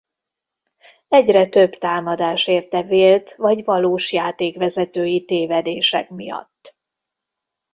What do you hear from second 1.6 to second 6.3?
támadás érte vélt vagy valós játékvezetői tévedések